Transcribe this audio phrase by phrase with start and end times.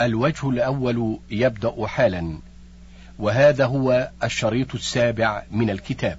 [0.00, 2.38] الوجه الأول يبدأ حالا
[3.18, 6.18] وهذا هو الشريط السابع من الكتاب.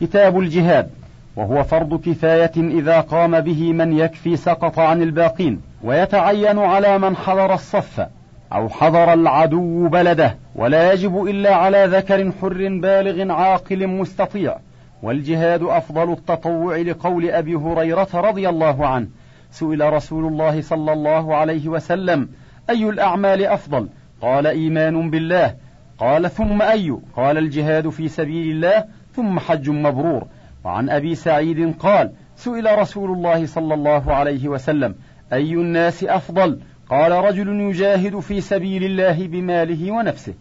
[0.00, 0.90] كتاب الجهاد
[1.36, 7.54] وهو فرض كفاية إذا قام به من يكفي سقط عن الباقين ويتعين على من حضر
[7.54, 8.06] الصف
[8.52, 14.56] أو حضر العدو بلده ولا يجب إلا على ذكر حر بالغ عاقل مستطيع.
[15.02, 19.06] والجهاد أفضل التطوع لقول أبي هريرة رضي الله عنه.
[19.52, 22.28] سئل رسول الله صلى الله عليه وسلم
[22.72, 23.88] أي الأعمال أفضل؟
[24.20, 25.54] قال إيمان بالله.
[25.98, 28.84] قال ثم أي؟ قال الجهاد في سبيل الله
[29.16, 30.26] ثم حج مبرور.
[30.64, 34.94] وعن أبي سعيد قال سئل رسول الله صلى الله عليه وسلم
[35.32, 40.34] أي الناس أفضل؟ قال رجل يجاهد في سبيل الله بماله ونفسه.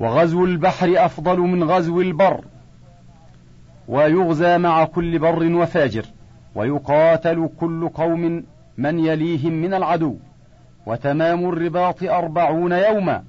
[0.00, 2.40] وغزو البحر أفضل من غزو البر.
[3.88, 6.04] ويغزى مع كل بر وفاجر.
[6.54, 8.44] ويقاتل كل قوم
[8.78, 10.16] من يليهم من العدو.
[10.86, 13.24] وتمام الرباط أربعون يوما.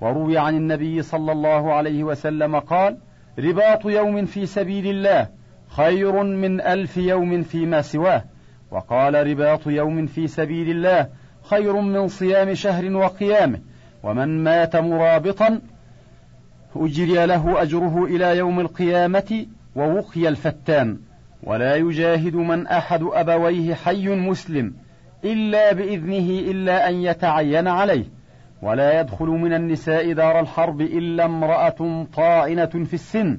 [0.00, 2.96] وروي عن النبي صلى الله عليه وسلم قال
[3.38, 5.26] رباط يوم في سبيل الله
[5.68, 8.24] خير من ألف يوم فيما سواه.
[8.70, 11.08] وقال رباط يوم في سبيل الله
[11.42, 13.58] خير من صيام شهر وقيامه.
[14.02, 15.60] ومن مات مرابطا
[16.76, 20.98] أجري له أجره إلى يوم القيامة ووقي الفتان.
[21.42, 24.74] ولا يجاهد من أحد أبويه حي مسلم.
[25.24, 28.04] إلا بإذنه إلا أن يتعين عليه.
[28.62, 33.38] ولا يدخل من النساء دار الحرب إلا امرأة طاعنة في السن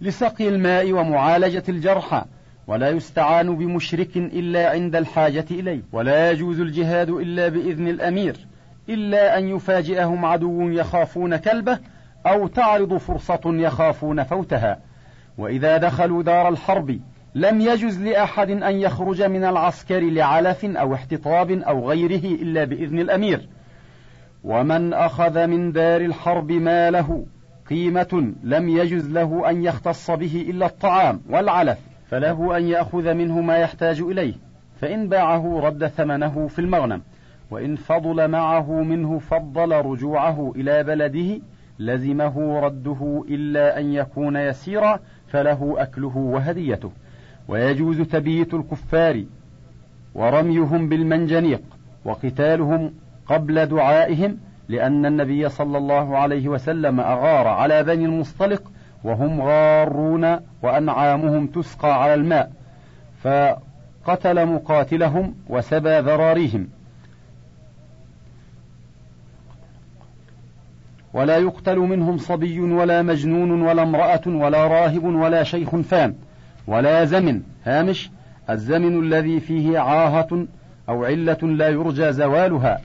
[0.00, 2.24] لسقي الماء ومعالجة الجرحى
[2.66, 5.82] ولا يستعان بمشرك إلا عند الحاجة إليه.
[5.92, 8.46] ولا يجوز الجهاد إلا بإذن الأمير
[8.88, 11.78] إلا أن يفاجئهم عدو يخافون كلبه
[12.26, 14.78] أو تعرض فرصة يخافون فوتها.
[15.38, 16.98] وإذا دخلوا دار الحرب
[17.34, 23.48] لم يجز لأحد أن يخرج من العسكر لعلف أو احتطاب أو غيره إلا بإذن الأمير.
[24.44, 27.26] ومن أخذ من دار الحرب ماله
[27.70, 33.56] قيمة لم يجز له أن يختص به إلا الطعام والعلف فله أن يأخذ منه ما
[33.56, 34.34] يحتاج إليه
[34.80, 37.02] فإن باعه رد ثمنه في المغنم
[37.50, 41.40] وإن فضل معه منه فضل رجوعه إلى بلده
[41.78, 46.90] لزمه رده إلا أن يكون يسيرا فله أكله وهديته.
[47.48, 49.24] ويجوز تبييت الكفار
[50.14, 51.62] ورميهم بالمنجنيق
[52.04, 52.92] وقتالهم
[53.26, 54.38] قبل دعائهم
[54.68, 58.62] لأن النبي صلى الله عليه وسلم أغار على بني المصطلق
[59.04, 62.52] وهم غارون وأنعامهم تسقى على الماء
[63.22, 66.68] فقتل مقاتلهم وسبى ذراريهم.
[71.14, 76.14] ولا يقتل منهم صبي ولا مجنون ولا امرأة ولا راهب ولا شيخ فان.
[76.66, 78.10] ولا زمن هامش
[78.50, 80.46] الزمن الذي فيه عاهة
[80.88, 82.80] أو علة لا يرجى زوالها.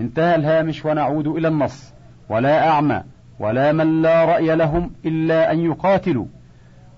[0.00, 1.92] انتهى الهامش ونعود إلى النص.
[2.28, 3.02] ولا أعمى
[3.38, 6.26] ولا من لا رأي لهم إلا أن يقاتلوا.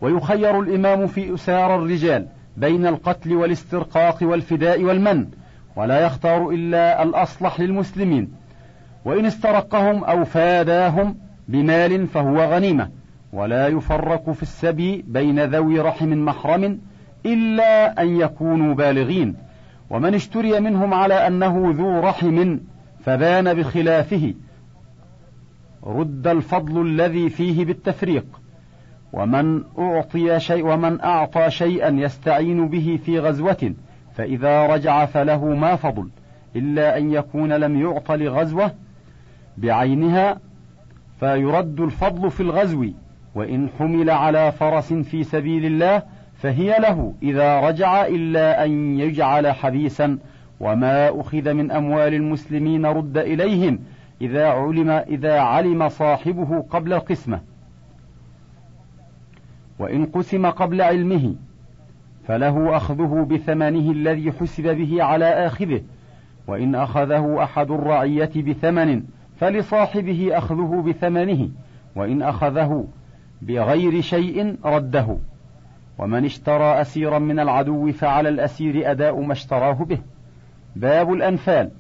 [0.01, 2.27] ويخير الإمام في أسار الرجال
[2.57, 5.27] بين القتل والاسترقاق والفداء والمن
[5.77, 8.33] ولا يختار إلا الأصلح للمسلمين.
[9.05, 11.17] وإن استرقهم أو فاداهم
[11.49, 13.00] بمال فهو غنيمة.
[13.33, 16.79] ولا يفرق في السبي بين ذوي رحم محرم
[17.27, 19.37] إلا أن يكونوا بالغين.
[19.91, 22.59] ومن اشتري منهم على أنه ذو رحم
[23.05, 24.35] فبان بخلافه.
[25.85, 28.25] رد الفضل الذي فيه بالتفريق.
[29.13, 33.75] ومن أعطي شيء ومن أعطى شيئا يستعين به في غزوة
[34.15, 36.09] فإذا رجع فله ما فضل.
[36.57, 38.73] إلا أن يكون لم يعط لغزوة
[39.59, 40.39] بعينها
[41.21, 42.87] فيرد الفضل في الغزو.
[43.35, 46.03] وإن حمل على فرس في سبيل الله
[46.35, 50.19] فهي له إذا رجع إلا أن يجعل حبيسا.
[50.61, 53.79] وما أخذ من أموال المسلمين رد إليهم
[54.21, 57.41] إذا علم إذا علم صاحبه قبل القسمة.
[59.79, 61.35] وإن قسم قبل علمه
[62.27, 65.83] فله أخذه بثمنه الذي حسب به على آخذه.
[66.47, 69.03] وإن أخذه أحد الرعية بثمن
[69.37, 71.49] فلصاحبه أخذه بثمنه.
[71.97, 72.87] وإن أخذه
[73.43, 75.17] بغير شيء رده.
[75.99, 79.99] ومن اشترى أسيرا من العدو فعلى الأسير أداء ما اشتراه به.
[80.77, 81.71] باب الأنفال.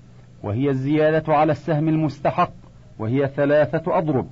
[0.42, 2.52] وهي الزيادة على السهم المستحق.
[2.98, 4.26] وهي ثلاثة أضرب.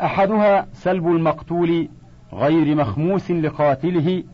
[0.00, 1.88] أحدها سلب المقتول
[2.32, 4.24] غير مخموس لقاتله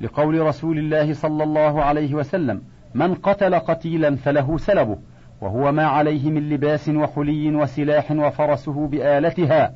[0.00, 2.62] لقول رسول الله صلى الله عليه وسلم
[2.94, 4.98] من قتل قتيلا فله سلبه
[5.40, 9.74] وهو ما عليه من لباس وحلي وسلاح وفرسه بآلتها.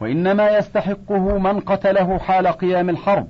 [0.00, 3.26] وإنما يستحقه من قتله حال قيام الحرب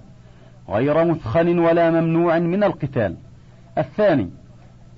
[0.68, 3.16] غير مثخن ولا ممنوع من القتال.
[3.78, 4.30] الثاني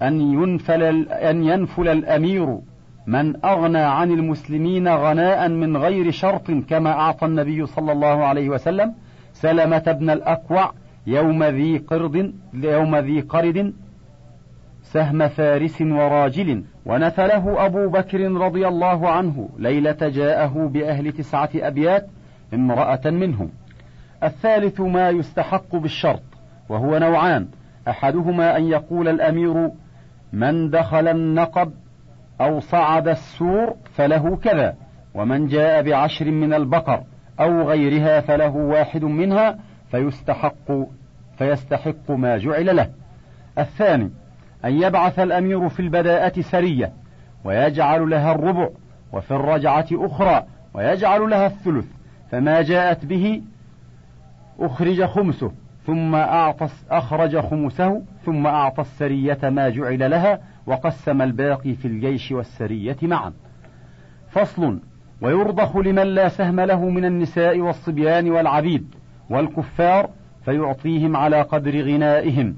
[0.03, 2.59] أن ينفل أن ينفل الأمير
[3.07, 8.95] من أغنى عن المسلمين غناء من غير شرط كما أعطى النبي صلى الله عليه وسلم
[9.33, 10.73] سلمة بن الأكوع
[11.07, 13.75] يوم ذي قرد يوم ذي قرد
[14.93, 22.07] سهم فارس وراجل ونفله أبو بكر رضي الله عنه ليلة جاءه بأهل تسعة أبيات
[22.55, 23.51] امرأة منهم.
[24.23, 26.23] الثالث ما يستحق بالشرط
[26.69, 27.49] وهو نوعان
[27.89, 29.71] أحدهما أن يقول الأمير
[30.33, 31.73] من دخل النقب
[32.41, 34.75] أو صعد السور فله كذا
[35.15, 37.03] ومن جاء بعشر من البقر
[37.41, 39.59] أو غيرها فله واحد منها
[39.91, 40.73] فيستحق
[41.39, 42.91] فيستحق ما جعل له.
[43.59, 44.11] الثاني
[44.65, 46.93] أن يبعث الأمير في البداءة سرية
[47.45, 48.69] ويجعل لها الربع
[49.13, 50.45] وفي الرجعة أخرى
[50.75, 51.87] ويجعل لها الثلث
[52.31, 53.43] فما جاءت به
[54.61, 55.53] أخرج خمسه
[55.87, 62.97] ثم أعطى أخرج خمسه ثم أعطى السرية ما جعل لها وقسم الباقي في الجيش والسرية
[63.03, 63.33] معا.
[64.31, 64.79] فصل
[65.21, 68.95] ويرضخ لمن لا سهم له من النساء والصبيان والعبيد
[69.31, 70.11] والكفار
[70.45, 72.55] فيعطيهم على قدر غنائهم.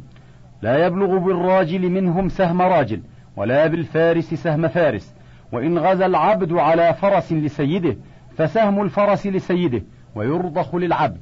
[0.62, 3.01] لا يبلغ بالراجل منهم سهم راجل
[3.37, 5.15] ولا بالفارس سهم فارس.
[5.53, 7.97] وإن غزا العبد على فرس لسيده
[8.37, 9.83] فسهم الفرس لسيده
[10.15, 11.21] ويرضخ للعبد.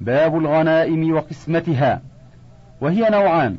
[0.00, 2.02] باب الغنائم وقسمتها.
[2.80, 3.56] وهي نوعان.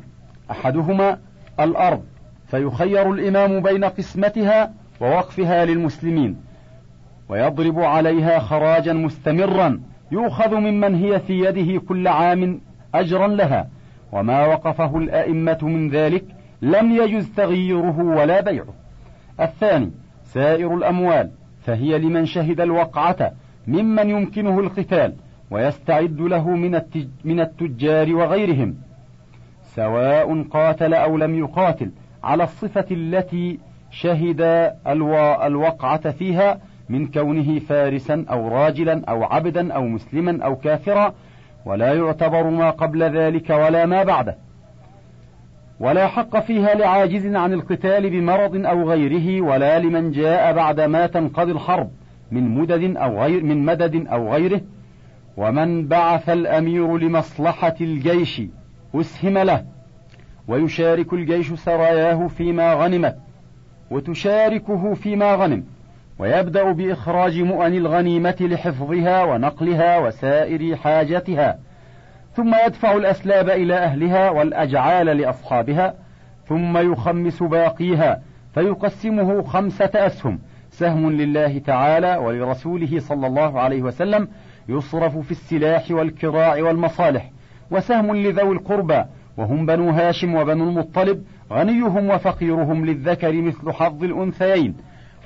[0.50, 1.18] أحدهما
[1.60, 2.02] الأرض
[2.46, 6.36] فيخير الإمام بين قسمتها ووقفها للمسلمين.
[7.28, 9.80] ويضرب عليها خراجا مستمرا
[10.12, 12.60] يؤخذ ممن هي في يده كل عام
[12.94, 13.68] اجرا لها.
[14.12, 16.24] وما وقفه الأئمة من ذلك
[16.62, 18.74] لم يجز تغييره ولا بيعه.
[19.40, 19.90] الثاني
[20.24, 21.30] سائر الأموال
[21.62, 23.32] فهي لمن شهد الوقعة
[23.66, 25.14] ممن يمكنه القتال
[25.50, 26.80] ويستعد له من
[27.24, 28.74] من التجار وغيرهم.
[29.62, 31.90] سواء قاتل أو لم يقاتل
[32.24, 33.58] على الصفة التي
[33.90, 34.40] شهد
[35.46, 41.14] الوقعة فيها من كونه فارسا أو راجلا أو عبدا أو مسلما أو كافرا
[41.68, 44.36] ولا يعتبر ما قبل ذلك ولا ما بعده.
[45.80, 51.52] ولا حق فيها لعاجز عن القتال بمرض أو غيره ولا لمن جاء بعد ما تنقضي
[51.52, 51.90] الحرب
[52.30, 54.60] من مدد أو غير من مدد أو غيره.
[55.36, 58.42] ومن بعث الأمير لمصلحة الجيش
[58.94, 59.64] أسهم له
[60.48, 63.16] ويشارك الجيش سراياه فيما غنمت
[63.90, 65.64] وتشاركه فيما غنم.
[66.18, 71.58] ويبدأ بإخراج مؤن الغنيمة لحفظها ونقلها وسائر حاجتها
[72.34, 75.94] ثم يدفع الأسلاب إلى أهلها والأجعال لأصحابها
[76.46, 78.22] ثم يخمس باقيها
[78.54, 80.38] فيقسمه خمسة أسهم.
[80.70, 84.28] سهم لله تعالى ولرسوله صلى الله عليه وسلم
[84.68, 87.30] يصرف في السلاح والكراع والمصالح
[87.70, 89.04] وسهم لذوي القربى
[89.36, 94.74] وهم بنو هاشم وبنو المطلب غنيهم وفقيرهم للذكر مثل حظ الأنثيين.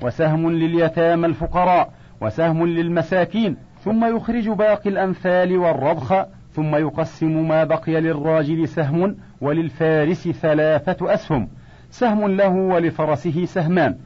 [0.02, 1.90] وسهم لليتامى الفقراء
[2.20, 11.14] وسهم للمساكين ثم يخرج باقي الأمثال والرضخ ثم يقسم ما بقي للراجل سهم وللفارس ثلاثة
[11.14, 11.48] أسهم
[11.90, 13.96] سهم له ولفرسه سهمان.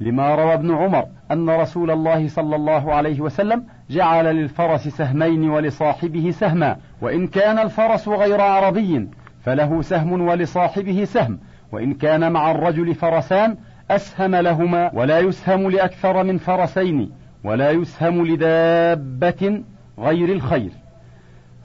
[0.00, 6.30] لما روى ابن عمر أن رسول الله صلى الله عليه وسلم جعل للفرس سهمين ولصاحبه
[6.30, 9.08] سهما وإن كان الفرس غير عربي
[9.42, 11.38] فله سهم ولصاحبه سهم
[11.72, 13.56] وإن كان مع الرجل فرسان
[13.90, 17.10] أسهم لهما ولا يسهم لأكثر من فرسين
[17.44, 19.62] ولا يسهم لدابة
[19.98, 20.70] غير الخير.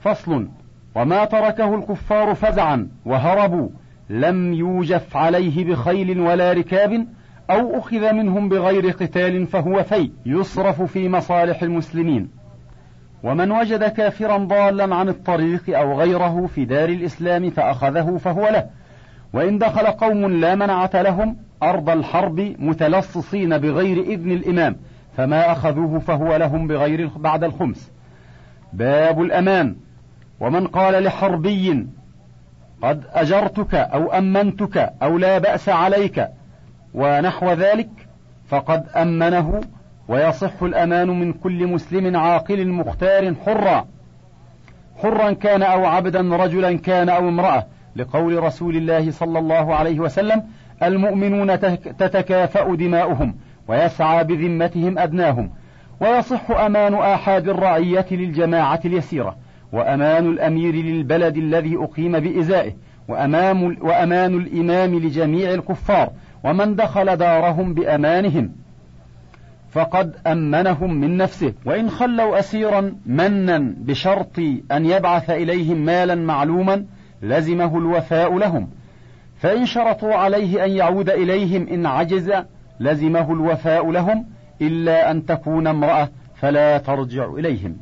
[0.00, 0.48] فصل
[0.94, 3.68] وما تركه الكفار فزعا وهربوا
[4.10, 7.06] لم يوجف عليه بخيل ولا ركاب
[7.50, 10.10] أو أخذ منهم بغير قتال فهو في.
[10.26, 12.30] يصرف في مصالح المسلمين.
[13.22, 18.66] ومن وجد كافرا ضالا عن الطريق أو غيره في دار الإسلام فأخذه فهو له.
[19.32, 24.76] وإن دخل قوم لا منعة لهم أرض الحرب متلصصين بغير إذن الإمام
[25.16, 27.92] فما أخذوه فهو لهم بغير بعد الخمس.
[28.72, 29.76] باب الأمان
[30.40, 31.86] ومن قال لحربي
[32.82, 36.28] قد أجرتك أو أمنتك أو لا بأس عليك
[36.94, 37.90] ونحو ذلك
[38.48, 39.60] فقد أمنه
[40.08, 43.86] ويصح الأمان من كل مسلم عاقل مختار حرا.
[45.02, 50.42] حرا كان أو عبدا رجلا كان أو امرأة لقول رسول الله صلى الله عليه وسلم
[50.82, 51.60] المؤمنون
[51.98, 53.34] تتكافأ دماؤهم
[53.68, 55.50] ويسعى بذمتهم أدناهم
[56.00, 59.36] ويصح أمان آحاد الرعية للجماعة اليسيرة
[59.72, 62.72] وأمان الأمير للبلد الذي أقيم بإزائه
[63.08, 66.10] وأمام وأمان الإمام لجميع الكفار
[66.44, 68.52] ومن دخل دارهم بأمانهم
[69.70, 74.38] فقد أمنهم من نفسه وإن خلوا أسيرا منا بشرط
[74.72, 76.84] أن يبعث إليهم مالا معلوما
[77.22, 78.68] لزمه الوفاء لهم
[79.40, 82.32] فإن شرطوا عليه أن يعود إليهم إن عجز
[82.80, 84.26] لزمه الوفاء لهم
[84.62, 87.76] إلا أن تكون امرأة فلا ترجع إليهم.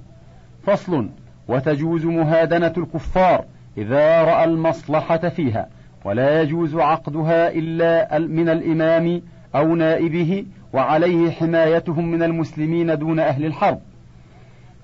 [0.63, 1.09] فصل
[1.49, 3.45] وتجوز مهادنة الكفار
[3.79, 5.69] إذا رأى المصلحة فيها
[6.05, 9.23] ولا يجوز عقدها إلا من الإمام
[9.55, 13.81] أو نائبه وعليه حمايتهم من المسلمين دون أهل الحرب.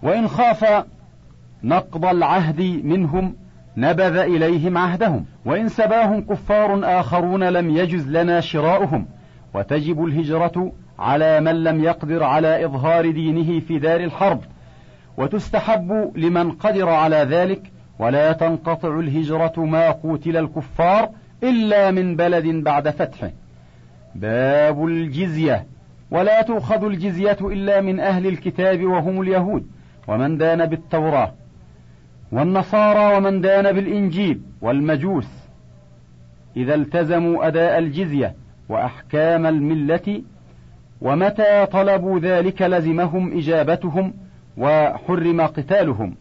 [0.03, 0.85] وإن خاف
[1.65, 3.35] نقض العهد منهم
[3.77, 9.07] نبذ إليهم عهدهم وإن سباهم كفار آخرون لم يجز لنا شراؤهم.
[9.55, 14.41] وتجب الهجرة على من لم يقدر على إظهار دينه في دار الحرب.
[15.17, 17.63] وتستحب لمن قدر على ذلك
[17.99, 21.11] ولا تنقطع الهجرة ما قوتل الكفار
[21.43, 23.31] إلا من بلد بعد فتحه.
[24.15, 25.67] باب الجزية.
[26.11, 29.67] ولا تؤخذ الجزية إلا من أهل الكتاب وهم اليهود.
[30.09, 31.33] ومن دان بالتوراة.
[32.33, 35.29] والنصارى ومن دان بالإنجيل والمجوس
[36.57, 38.35] إذا التزموا أداء الجزية
[38.69, 40.23] وأحكام الملة
[41.01, 44.15] ومتى طلبوا ذلك لزمهم إجابتهم
[44.57, 46.15] وحرم قتالهم.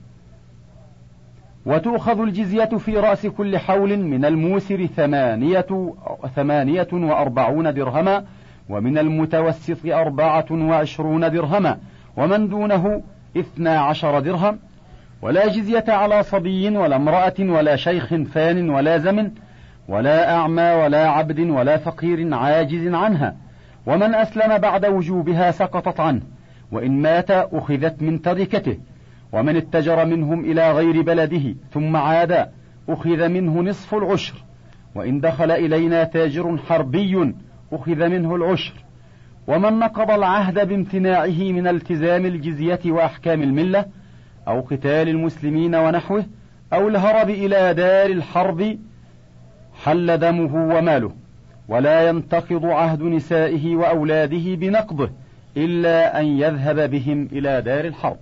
[1.65, 5.93] وتؤخذ الجزية في رأس كل حول من الموسر ثمانية,
[6.35, 8.25] ثمانية وأربعون درهما
[8.69, 11.77] ومن المتوسط أربعة وعشرون درهما
[12.17, 13.03] ومن دونه
[13.37, 14.59] اثنا عشر درهم
[15.23, 19.31] ولا جزية على صبي ولا امرأة ولا شيخ فان ولا زمن
[19.87, 23.35] ولا أعمى ولا عبد ولا فقير عاجز عنها.
[23.85, 26.21] ومن أسلم بعد وجوبها سقطت عنه
[26.71, 28.77] وإن مات أخذت من تركته.
[29.31, 32.49] ومن اتجر منهم إلى غير بلده ثم عاد
[32.89, 34.33] أخذ منه نصف العشر.
[34.95, 37.33] وإن دخل إلينا تاجر حربي
[37.73, 38.73] أخذ منه العشر.
[39.47, 43.85] ومن نقض العهد بامتناعه من التزام الجزية وأحكام الملة
[44.47, 46.25] أو قتال المسلمين ونحوه
[46.73, 48.77] أو الهرب إلى دار الحرب
[49.83, 51.11] حل دمه وماله.
[51.67, 55.09] ولا ينتقض عهد نسائه وأولاده بنقضه
[55.57, 58.17] إلا أن يذهب بهم إلى دار الحرب.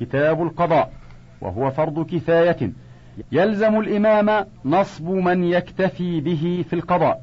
[0.00, 0.92] كتاب القضاء
[1.40, 2.72] وهو فرض كفاية.
[3.32, 7.22] يلزم الإمام نصب من يكتفي به في القضاء.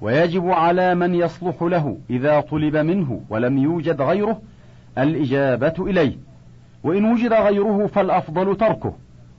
[0.00, 4.42] ويجب على من يصلح له إذا طلب منه ولم يوجد غيره
[4.98, 6.29] الإجابة إليه.
[6.84, 8.94] وإن وجد غيره فالأفضل تركه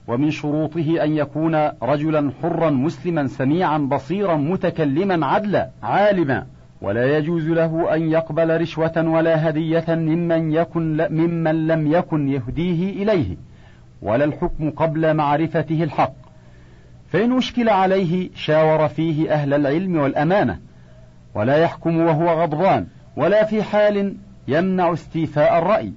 [0.08, 6.46] ومن شروطه أن يكون رجلا حرا مسلما سميعا بصيرا متكلما عدلا عالما.
[6.82, 13.36] ولا يجوز له أن يقبل رشوة ولا هدية ممن يكن ممن لم يكن يهديه إليه
[14.02, 16.14] ولا الحكم قبل معرفته الحق.
[17.08, 20.58] فإن أشكل عليه شاور فيه أهل العلم والأمانة
[21.34, 24.14] ولا يحكم وهو غضبان ولا في حال
[24.48, 25.92] يمنع استيفاء الرأي.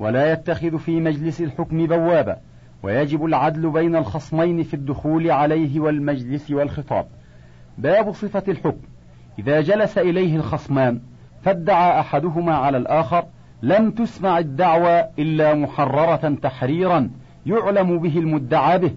[0.00, 2.36] ولا يتخذ في مجلس الحكم بوابا
[2.82, 7.06] ويجب العدل بين الخصمين في الدخول عليه والمجلس والخطاب.
[7.78, 8.80] باب صفة الحكم.
[9.38, 11.00] إذا جلس إليه الخصمان
[11.42, 13.24] فادعى أحدهما على الآخر
[13.62, 17.10] لم تسمع الدعوى إلا محررة تحريرا
[17.46, 18.94] يعلم به المدعى به.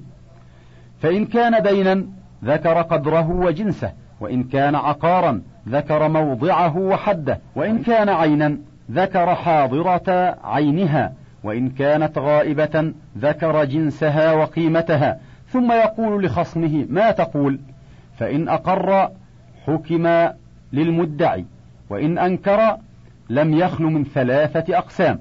[1.01, 2.05] فإن كان دينا
[2.43, 8.57] ذكر قدره وجنسه وإن كان عقارا ذكر موضعه وحده وإن كان عينا
[8.91, 11.13] ذكر حاضرة عينها
[11.43, 17.59] وإن كانت غائبة ذكر جنسها وقيمتها ثم يقول لخصمه ما تقول؟
[18.17, 19.09] فإن أقر
[19.65, 20.27] حكم
[20.73, 21.45] للمدعي
[21.89, 22.77] وإن أنكر
[23.29, 25.19] لم يخل من ثلاثة أقسام.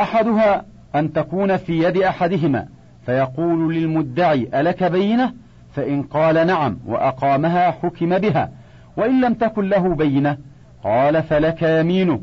[0.00, 0.64] أحدها
[0.94, 2.68] أن تكون في يد أحدهما
[3.06, 5.32] فيقول للمدعي ألك بينة؟
[5.72, 8.50] فإن قال نعم وأقامها حكم بها
[8.96, 10.38] وإن لم تكن له بينة
[10.84, 12.20] قال فلك يمينه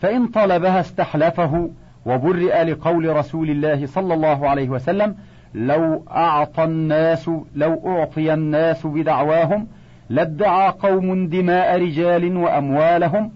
[0.00, 1.70] فإن طلبها استحلفه
[2.06, 5.14] وبرئ لقول رسول الله صلى الله عليه وسلم
[5.54, 9.66] لو أعطى الناس لو أعطي الناس بدعواهم
[10.08, 13.32] لادعى قوم دماء رجال وأموالهم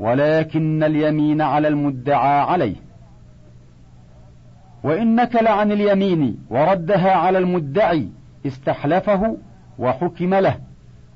[0.00, 2.76] ولكن اليمين على المدعى عليه.
[4.82, 8.08] وإن نكل عن اليمين وردها على المدعي
[8.46, 9.36] استحلفه
[9.78, 10.56] وحكم له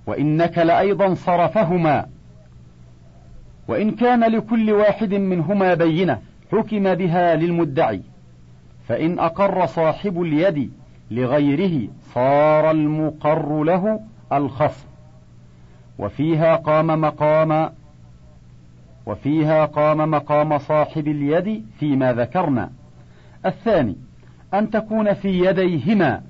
[0.07, 2.07] وإن نكل أيضا صرفهما.
[3.69, 6.19] وإن كان لكل واحد منهما بينة
[6.53, 8.03] حكم بها للمدعي
[8.89, 10.73] فإن أقر صاحب اليد
[11.11, 14.01] لغيره صار المقر له
[14.33, 14.87] الخصم.
[15.99, 17.71] وفيها قام مقام
[19.07, 22.71] وفيها قام مقام صاحب اليد فيما ذكرنا.
[23.47, 23.97] الثاني
[24.55, 26.23] أن تكون في يديهما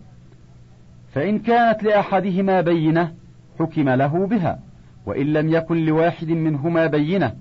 [1.13, 3.15] فإن كانت لأحدهما بينة
[3.59, 4.59] حكم له بها.
[5.07, 7.33] وإن لم يكن لواحد منهما بينة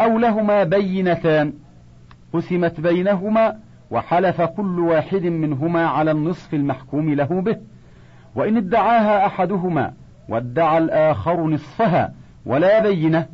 [0.00, 1.52] أو لهما بينتان
[2.32, 3.56] قسمت بينهما
[3.90, 7.56] وحلف كل واحد منهما على النصف المحكوم له به.
[8.34, 9.92] وإن ادعاها أحدهما
[10.28, 12.12] وادعى الآخر نصفها
[12.46, 13.26] ولا بينة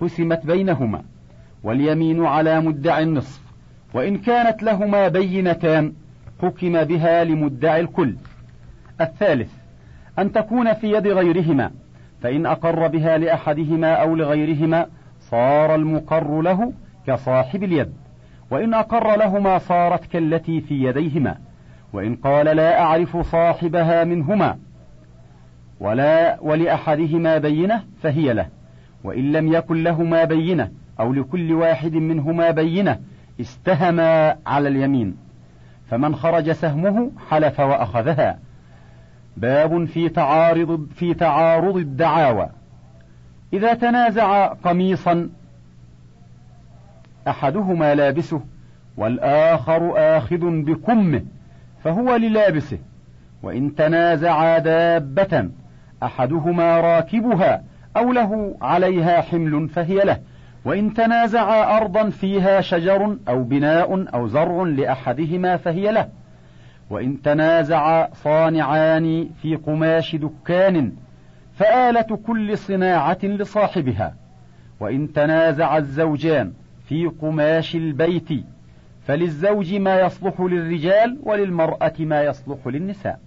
[0.00, 1.02] قسمت بينهما.
[1.62, 3.42] واليمين على مدعي النصف.
[3.94, 5.92] وإن كانت لهما بينتان
[6.42, 8.14] حكم بها لمدعي الكل.
[9.00, 9.52] الثالث
[10.18, 11.70] أن تكون في يد غيرهما.
[12.24, 14.86] فإن أقر بها لأحدهما أو لغيرهما
[15.20, 16.72] صار المقر له
[17.06, 17.92] كصاحب اليد
[18.50, 21.36] وإن أقر لهما صارت كالتي في يديهما
[21.92, 24.58] وإن قال لا أعرف صاحبها منهما
[25.80, 28.46] ولا ولأحدهما بينة فهي له
[29.04, 33.00] وإن لم يكن لهما بينة أو لكل واحد منهما بينة
[33.40, 35.16] استهما على اليمين
[35.86, 38.38] فمن خرج سهمه حلف وأخذها.
[39.36, 42.48] باب في تعارض في تعارض الدعاوى.
[43.52, 45.28] إذا تنازع قميصا
[47.28, 48.40] أحدهما لابسه
[48.96, 51.22] والآخر آخذ بكمه
[51.84, 52.78] فهو للابسه
[53.42, 55.48] وإن تنازعا دابة
[56.02, 57.62] أحدهما راكبها
[57.96, 60.20] أو له عليها حمل فهي له
[60.64, 66.08] وإن تنازعا أرضا فيها شجر أو بناء أو زرع لأحدهما فهي له.
[66.90, 70.92] وإن تنازعا صانعان في قماش دكان
[71.54, 74.14] فآلة كل صناعة لصاحبها.
[74.80, 76.52] وإن تنازع الزوجان
[76.88, 78.28] في قماش البيت
[79.06, 83.18] فللزوج ما يصلح للرجال وللمرأة ما يصلح للنساء.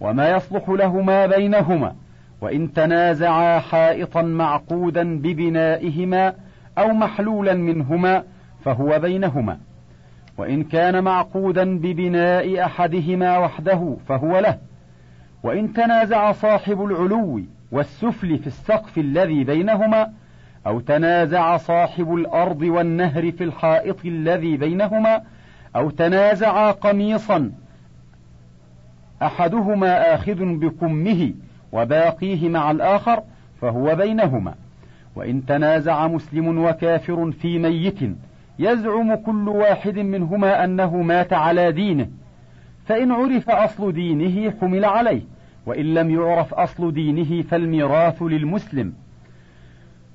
[0.00, 1.94] وما يصلح لهما بينهما
[2.40, 6.34] وإن تنازعا حائطا معقودا ببنائهما
[6.78, 8.22] أو محلولا منهما
[8.64, 9.58] فهو بينهما.
[10.38, 14.58] وإن كان معقودا ببناء أحدهما وحده فهو له.
[15.42, 17.42] وإن تنازع صاحب العلو
[17.72, 20.12] والسفل في السقف الذي بينهما
[20.66, 25.22] أو تنازع صاحب الأرض والنهر في الحائط الذي بينهما
[25.76, 27.52] أو تنازع قميصا
[29.22, 31.32] أحدهما آخذ بكمه
[31.72, 33.22] وباقيه مع الآخر
[33.60, 34.54] فهو بينهما.
[35.16, 37.98] وإن تنازع مسلم وكافر في ميت
[38.58, 42.08] يزعم كل واحد منهما أنه مات على دينه
[42.86, 45.22] فإن عرف أصل دينه حمل عليه
[45.66, 48.92] وإن لم يعرف أصل دينه فالميراث للمسلم.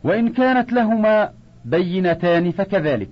[0.03, 1.29] وإن كانت لهما
[1.65, 3.11] بينتان فكذلك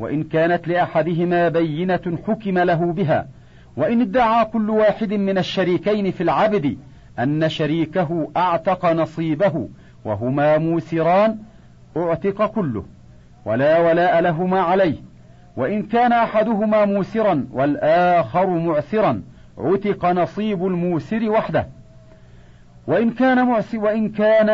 [0.00, 3.28] وإن كانت لأحدهما بينة حكم له بها.
[3.76, 6.78] وإن ادعى كل واحد من الشريكين في العبد
[7.18, 9.68] أن شريكه أعتق نصيبه
[10.04, 11.38] وهما موسران
[11.96, 12.84] أعتق كله.
[13.44, 14.96] ولا ولاء لهما عليه.
[15.56, 19.22] وإن كان أحدهما موسرا والآخر معسرا
[19.58, 21.68] عتق نصيب الموسر وحده.
[22.86, 24.48] وإن كان معسر وإن كان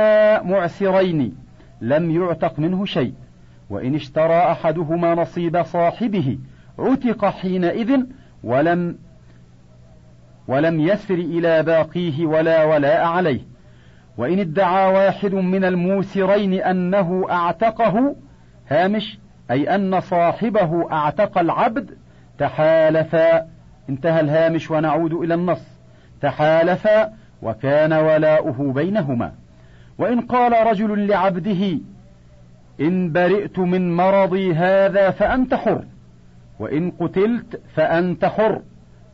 [0.49, 1.35] معسرين
[1.81, 3.15] لم يعتق منه شيء.
[3.71, 6.39] وإن اشترى أحدهما نصيب صاحبه
[6.79, 8.01] عتق حينئذ
[8.45, 8.99] ولم
[10.49, 13.41] ولم يسر إلى باقيه ولا ولاء عليه.
[14.19, 18.17] وإن ادعى واحد من الموسرين أنه أعتقه
[18.71, 19.19] هامش
[19.51, 21.91] أي أن صاحبه أعتق العبد
[22.39, 23.47] تحالفا
[23.89, 25.63] انتهى الهامش ونعود إلى النص
[26.21, 29.33] تحالفا وكان ولاؤه بينهما.
[29.99, 31.79] وإن قال رجل لعبده
[32.81, 35.85] إن برئت من مرضي هذا فأنت حر
[36.59, 38.63] وإن قتلت فأنت حر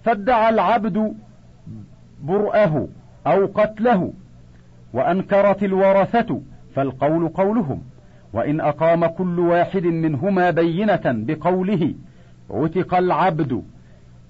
[0.05, 1.15] فادعى العبد
[2.23, 2.89] برأه
[3.27, 4.13] أو قتله
[4.93, 6.41] وأنكرت الورثة
[6.75, 7.83] فالقول قولهم.
[8.33, 11.95] وإن أقام كل واحد منهما بينة بقوله
[12.51, 13.63] عتق العبد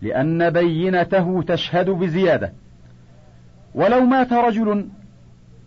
[0.03, 2.53] لأن بينته تشهد بزيادة.
[3.75, 4.87] ولو مات رجل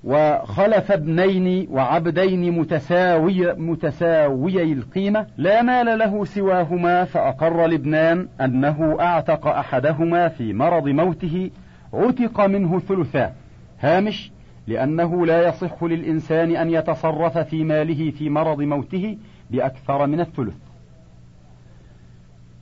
[0.04, 10.28] وخلف ابنين وعبدين متساوي متساويي القيمة لا مال له سواهما فأقر الابنان أنه أعتق أحدهما
[10.28, 11.52] في مرض موته
[11.94, 13.32] عتق منه ثلثان
[13.80, 14.32] هامش
[14.68, 19.18] لأنه لا يصح للإنسان أن يتصرف في ماله في مرض موته
[19.50, 20.58] بأكثر من الثلث.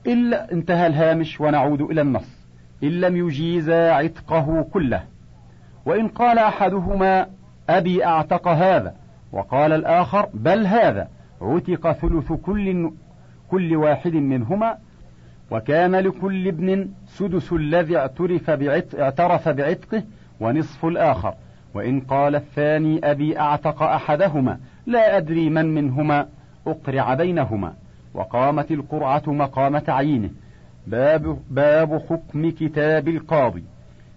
[0.06, 2.38] إلا انتهى الهامش ونعود إلى النص.
[2.82, 5.02] إن لم يجيز عتقه كله.
[5.86, 7.26] وإن قال أحدهما
[7.68, 8.94] أبي أعتق هذا
[9.32, 11.08] وقال الآخر بل هذا
[11.40, 12.92] عتق ثلث كل
[13.50, 14.78] كل واحد منهما
[15.50, 20.02] وكان لكل ابن سدس الذي اعترف بعتق اعترف بعتقه
[20.40, 21.34] ونصف الآخر.
[21.74, 26.26] وإن قال الثاني أبي أعتق أحدهما لا أدري من منهما
[26.66, 27.74] أقرع بينهما.
[28.14, 30.30] وقامت القرعة مقام تعيينه
[30.86, 33.64] باب, باب حكم كتاب القاضي.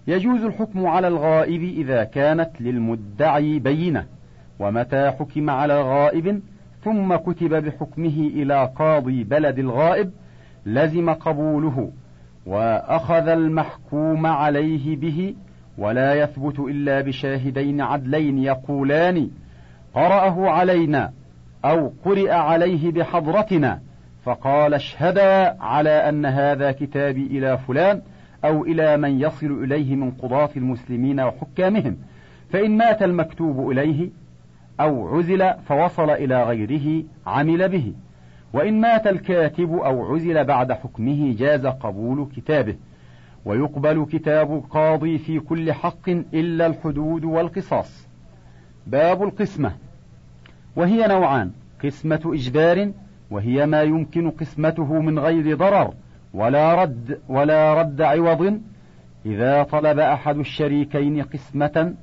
[0.06, 4.06] يجوز الحكم على الغائب إذا كانت للمدعي بينة.
[4.58, 6.40] ومتى حكم على غائب؟
[6.84, 10.10] ثم كتب بحكمه إلى قاضي بلد الغائب
[10.66, 11.90] لزم قبوله.
[12.46, 15.34] وأخذ المحكوم عليه به
[15.78, 19.30] ولا يثبت إلا بشاهدين عدلين يقولان
[19.94, 21.12] قرأه علينا
[21.64, 23.80] أو قرئ عليه بحضرتنا
[24.24, 28.02] فقال اشهدا على أن هذا كتابي إلى فلان
[28.44, 31.96] أو إلى من يصل إليه من قضاة المسلمين وحكامهم.
[32.50, 34.10] فإن مات المكتوب إليه
[34.80, 37.92] أو عزل فوصل إلى غيره عمل به.
[38.52, 42.76] وإن مات الكاتب أو عزل بعد حكمه جاز قبول كتابه.
[43.44, 48.08] ويقبل كتاب القاضي في كل حق إلا الحدود والقصاص.
[48.86, 49.72] باب القسمة.
[50.76, 51.50] وهي نوعان
[51.84, 52.92] قسمة إجبار
[53.30, 55.94] وهي ما يمكن قسمته من غير ضرر
[56.34, 58.60] ولا رد ولا رد عوض.
[59.26, 61.94] إذا طلب أحد الشريكين قسمة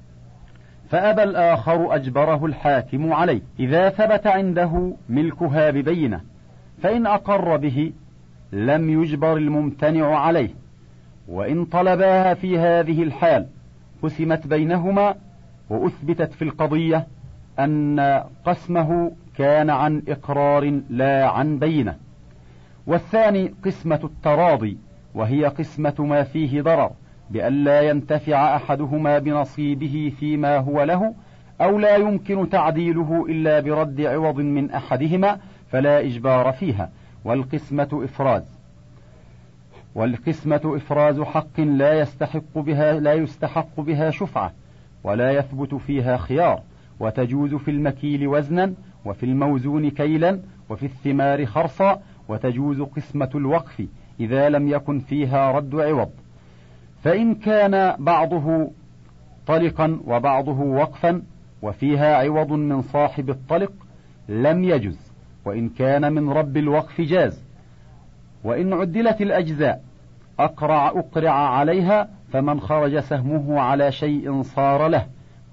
[0.89, 3.41] فأبى الآخر أجبره الحاكم عليه.
[3.60, 6.21] إذا ثبت عنده ملكها ببينة
[6.82, 7.91] فإن أقر به
[8.52, 10.49] لم يجبر الممتنع عليه.
[11.29, 13.47] وإن طلباها في هذه الحال
[14.03, 15.15] قسمت بينهما
[15.69, 17.07] وأثبتت في القضية
[17.59, 17.99] أن
[18.45, 21.95] قسمه كان عن إقرار لا عن بينة.
[22.87, 24.77] والثاني قسمة التراضي
[25.15, 26.91] وهي قسمة ما فيه ضرر
[27.29, 31.13] بأن لا ينتفع أحدهما بنصيبه فيما هو له
[31.61, 35.37] أو لا يمكن تعديله إلا برد عوض من أحدهما
[35.71, 36.89] فلا إجبار فيها.
[37.25, 38.58] والقسمة إفراز.
[39.95, 44.52] والقسمة إفراز حق لا يستحق بها لا يستحق بها شفعة
[45.04, 46.62] ولا يثبت فيها خيار
[46.99, 48.73] وتجوز في المكيل وزنا
[49.06, 53.88] وفي الموزون كيلا وفي الثمار خرصا وتجوز قسمة الوقف
[54.19, 56.10] إذا لم يكن فيها رد عوض.
[57.04, 58.71] فإن كان بعضه
[59.47, 61.21] طلقا وبعضه وقفا
[61.62, 63.71] وفيها عوض من صاحب الطلق
[64.30, 65.12] لم يجز
[65.45, 67.48] وإن كان من رب الوقف جاز.
[68.43, 69.82] وإن عدلت الأجزاء
[70.39, 75.06] أقرع أقرع عليها فمن خرج سهمه على شيء صار له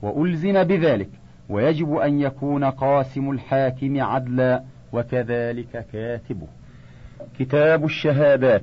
[0.02, 1.08] وألزم بذلك
[1.48, 6.46] ويجب أن يكون قاسم الحاكم عدلا وكذلك كاتبه.
[7.38, 8.62] كتاب الشهادات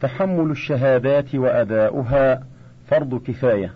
[0.00, 2.42] تحمل الشهادات وأداؤها
[2.86, 3.72] فرض كفاية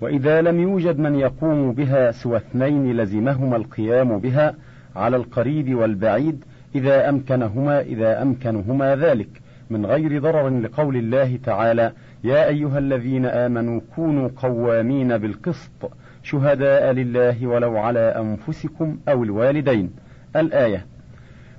[0.00, 4.54] وإذا لم يوجد من يقوم بها سوى اثنين لزمهما القيام بها
[4.96, 9.28] على القريب والبعيد إذا أمكنهما إذا أمكنهما ذلك.
[9.70, 11.92] من غير ضرر لقول الله تعالى
[12.24, 19.90] يا أيها الذين آمنوا كونوا قوامين بالقسط شهداء لله ولو على أنفسكم أو الوالدين.
[20.36, 20.86] الآية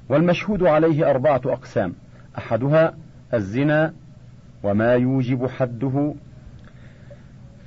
[0.09, 1.93] والمشهود عليه أربعة أقسام.
[2.37, 2.93] أحدها
[3.33, 3.93] الزنا
[4.63, 6.13] وما يوجب حده.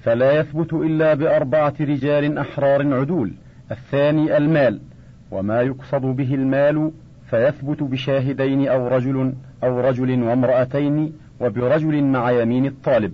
[0.02, 3.32] فلا يثبت إلا بأربعة رجال أحرار عدول.
[3.70, 4.80] الثاني المال
[5.30, 6.92] وما يقصد به المال
[7.30, 9.32] فيثبت بشاهدين أو رجل
[9.64, 13.12] أو رجل وامرأتين وبرجل مع يمين الطالب.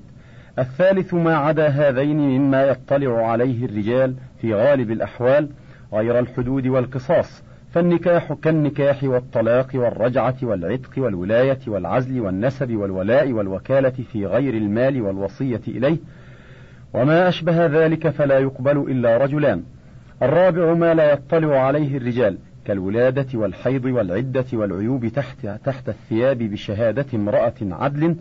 [0.58, 5.48] الثالث ما عدا هذين مما يطلع عليه الرجال في غالب الأحوال
[5.92, 14.54] غير الحدود والقصاص فالنكاح كالنكاح والطلاق والرجعة والعتق والولاية والعزل والنسب والولاء والوكالة في غير
[14.54, 15.96] المال والوصية إليه.
[16.94, 19.62] وما أشبه ذلك فلا يقبل إلا رجلان.
[20.22, 27.54] الرابع ما لا يطلع عليه الرجال كالولادة والحيض والعدة والعيوب تحت تحت الثياب بشهادة امرأة
[27.62, 28.16] عدل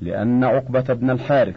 [0.00, 1.56] لأن عقبة بن الحارث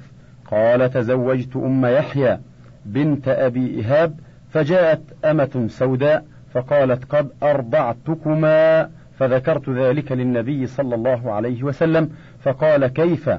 [0.52, 2.40] قال تزوجت أم يحيى
[2.86, 4.20] بنت أبي إيهاب
[4.52, 8.90] فجاءت أمة سوداء فقالت قد أرضعتكما
[9.20, 13.30] فذكرت ذلك للنبي صلى الله عليه وسلم فقال كيف؟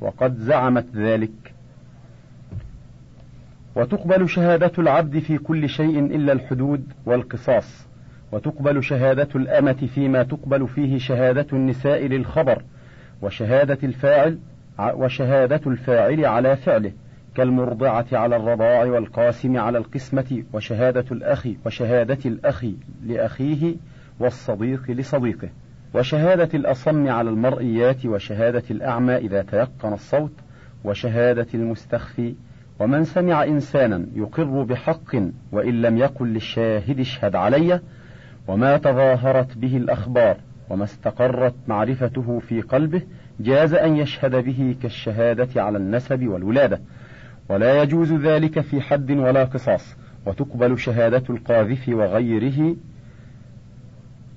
[0.00, 1.54] وقد زعمت ذلك.
[3.76, 7.86] وتقبل شهادة العبد في كل شيء إلا الحدود والقصاص.
[8.32, 12.62] وتقبل شهادة الأمة فيما تقبل فيه شهادة النساء للخبر
[13.22, 14.38] وشهادة الفاعل
[14.78, 16.92] وشهادة الفاعل على فعله
[17.34, 22.64] كالمرضعة على الرضاع والقاسم على القسمة وشهادة الأخ وشهادة الأخ
[23.06, 23.74] لأخيه
[24.20, 25.48] والصديق لصديقه.
[25.94, 30.32] وشهادة الأصم على المرئيات وشهادة الأعمى إذا تيقن الصوت
[30.84, 32.34] وشهادة المستخفي
[32.80, 35.16] ومن سمع إنسانا يقر بحق
[35.52, 37.80] وإن لم يقل للشاهد اشهد علي
[38.48, 40.36] وما تظاهرت به الأخبار
[40.70, 43.02] وما استقرت معرفته في قلبه
[43.40, 46.80] جاز أن يشهد به كالشهادة على النسب والولادة.
[47.48, 52.76] ولا يجوز ذلك في حد ولا قصاص وتقبل شهادة القاذف وغيره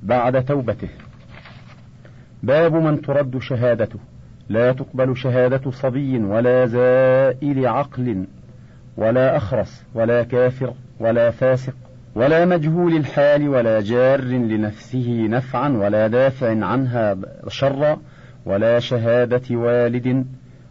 [0.04, 0.90] بعد توبته.
[2.44, 4.00] باب من ترد شهادته.
[4.50, 8.26] لا تقبل شهادة صبي ولا زائل عقل
[8.98, 11.74] ولا أخرس ولا كافر ولا فاسق
[12.16, 17.98] ولا مجهول الحال ولا جار لنفسه نفعا ولا دافع عنها شرا
[18.46, 20.26] ولا شهادة والد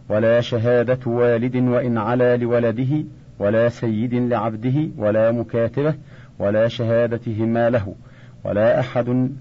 [0.09, 3.03] ولا شهادة والد وإن علا لولده
[3.39, 5.95] ولا سيد لعبده ولا مكاتبة
[6.39, 7.95] ولا شهادتهما له
[8.43, 9.31] ولا أحد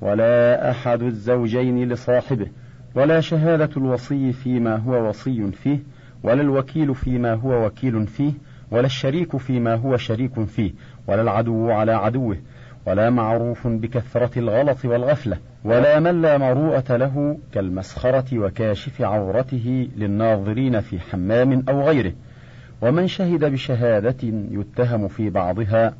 [0.00, 2.46] ولا أحد الزوجين لصاحبه
[2.94, 5.78] ولا شهادة الوصي فيما هو وصي فيه
[6.22, 8.32] ولا الوكيل فيما هو وكيل فيه
[8.70, 10.72] ولا الشريك فيما هو شريك فيه
[11.06, 12.36] ولا العدو على عدوه
[12.86, 21.00] ولا معروف بكثرة الغلط والغفلة ولا من لا مروءة له كالمسخرة وكاشف عورته للناظرين في
[21.00, 22.12] حمام أو غيره.
[22.82, 24.16] ومن شهد بشهادة
[24.50, 25.94] يتهم في بعضها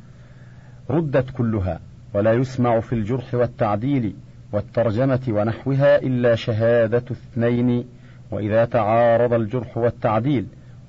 [0.89, 1.79] ردت كلها
[2.13, 4.15] ولا يسمع في الجرح والتعديل
[4.51, 7.85] والترجمة ونحوها إلا شهادة اثنين
[8.31, 10.45] وإذا تعارض الجرح والتعديل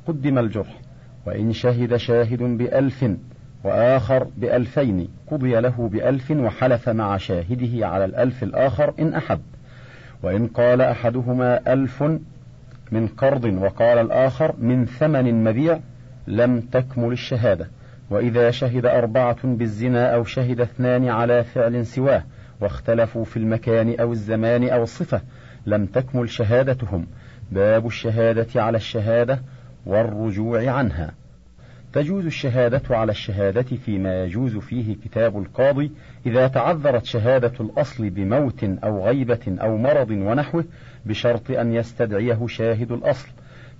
[0.07, 0.81] قدم الجرح
[1.26, 3.05] وإن شهد شاهد بألف
[3.66, 9.40] وآخر بألفين قضي له بألف وحلف مع شاهده على الألف الآخر إن أحب.
[10.22, 12.02] وإن قال أحدهما ألف
[12.92, 15.79] من قرض وقال الآخر من ثمن مبيع
[16.26, 17.68] لم تكمل الشهادة.
[18.11, 22.22] وإذا شهد أربعة بالزنا أو شهد اثنان على فعل سواه
[22.61, 25.20] واختلفوا في المكان أو الزمان أو الصفة
[25.66, 27.07] لم تكمل شهادتهم.
[27.52, 29.40] باب الشهادة على الشهادة
[29.87, 31.12] والرجوع عنها.
[31.96, 35.92] تجوز الشهادة على الشهادة فيما يجوز فيه كتاب القاضي
[36.26, 40.64] إذا تعذرت شهادة الأصل بموت أو غيبة أو مرض ونحوه
[41.06, 43.28] بشرط أن يستدعيه شاهد الأصل.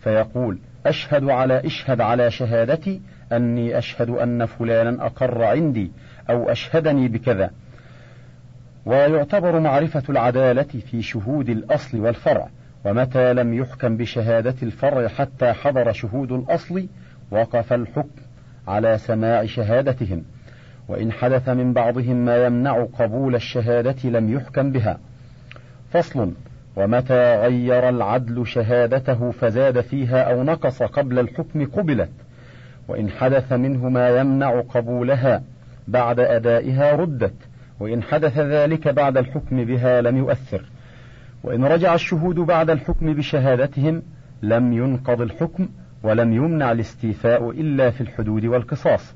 [0.01, 3.01] فيقول أشهد على اشهد على شهادتي
[3.33, 5.91] أني أشهد أن فلانا أقر عندي
[6.31, 7.51] أو أشهدني بكذا.
[8.87, 12.49] ويعتبر معرفة العدالة في شهود الأصل والفرع.
[12.85, 16.87] ومتى لم يحكم بشهادة الفرع حتى حضر شهود الأصل
[17.31, 18.23] وقف الحكم
[18.69, 20.25] على سماع شهادتهم
[20.89, 24.99] وإن حدث من بعضهم ما يمنع قبول الشهادة لم يحكم بها.
[25.91, 26.33] فصل
[26.77, 32.11] ومتى غير العدل شهادته فزاد فيها أو نقص قبل الحكم قبلت
[32.89, 35.43] وإن حدث منه ما يمنع قبولها
[35.89, 37.35] بعد أدائها ردت
[37.81, 40.65] وإن حدث ذلك بعد الحكم بها لم يؤثر.
[41.45, 44.03] وإن رجع الشهود بعد الحكم بشهادتهم
[44.43, 45.69] لم ينقض الحكم
[46.07, 49.15] ولم يمنع الاستيفاء إلا في الحدود والقصاص.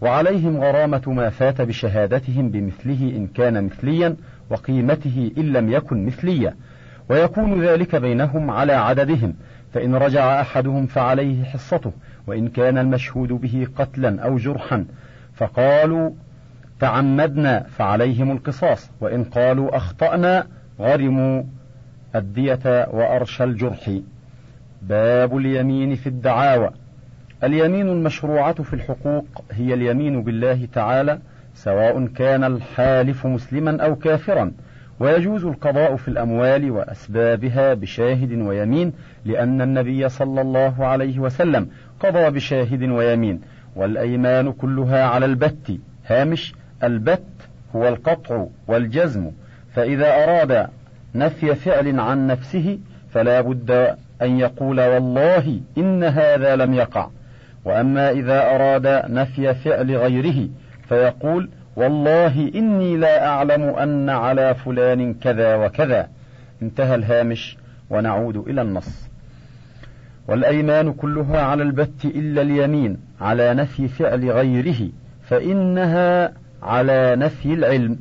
[0.00, 4.16] وعليهم غرامة ما فات بشهادتهم بمثله إن كان مثليا
[4.50, 6.54] وقيمته إن لم يكن مثليا
[7.10, 9.34] ويكون ذلك بينهم على عددهم
[9.72, 11.92] فإن رجع أحدهم فعليه حصته
[12.26, 14.84] وإن كان المشهود به قتلا أو جرحا.
[15.34, 16.10] فقالوا
[16.80, 18.90] تعمدنا فعليهم القصاص.
[19.00, 20.46] وإن قالوا أخطأنا
[20.80, 21.42] غرموا
[22.14, 23.90] الدية وأرش الجرح.
[24.82, 26.70] باب اليمين في الدعاوى.
[27.44, 31.18] اليمين المشروعة في الحقوق هي اليمين بالله تعالى
[31.54, 34.52] سواء كان الحالف مسلما أو كافرا.
[35.00, 38.92] ويجوز القضاء في الأموال وأسبابها بشاهد ويمين
[39.24, 41.68] لأن النبي صلى الله عليه وسلم
[42.00, 43.40] قضى بشاهد ويمين.
[43.76, 45.78] والأيمان كلها على البت.
[46.06, 47.22] هامش البت
[47.76, 49.30] هو القطع والجزم.
[49.74, 50.68] فإذا أراد
[51.14, 52.78] نفي فعل عن نفسه
[53.10, 57.08] فلا بد أن يقول والله إن هذا لم يقع.
[57.64, 60.48] وأما إذا أراد نفي فعل غيره
[60.88, 66.08] فيقول والله إني لا أعلم أن على فلان كذا وكذا.
[66.62, 67.56] انتهى الهامش
[67.90, 69.08] ونعود إلى النص.
[70.28, 74.88] والأيمان كلها على البت إلا اليمين على نفي فعل غيره
[75.28, 77.98] فإنها على نفي العلم.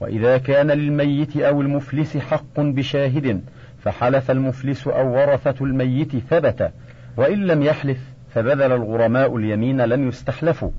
[0.00, 3.40] وإذا كان للميت أو المفلس حق بشاهد
[3.82, 6.72] فحلف المفلس أو ورثة الميت ثبت
[7.16, 7.98] وإن لم يحلف
[8.30, 10.70] فبذل الغرماء اليمين لم يستحلفوا.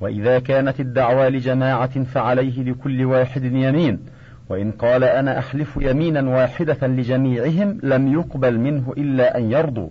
[0.00, 4.00] وإذا كانت الدعوى لجماعة فعليه لكل واحد يمين
[4.48, 9.88] وإن قال أنا أحلف يمينا واحدة لجميعهم لم يقبل منه إلا أن يرضوا.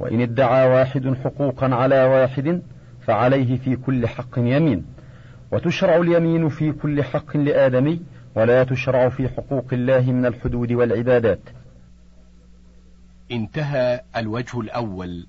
[0.00, 2.62] وإن ادعى واحد حقوقا على واحد
[3.00, 4.84] فعليه في كل حق يمين.
[5.52, 8.00] وتشرع اليمين في كل حق لآدمي
[8.34, 11.40] ولا تشرع في حقوق الله من الحدود والعبادات.
[13.32, 15.26] انتهى الوجه الأول.